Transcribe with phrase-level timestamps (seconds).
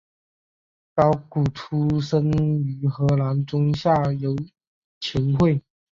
[0.95, 2.31] 高古出身
[2.63, 4.35] 于荷兰中下游
[4.99, 5.61] 球会。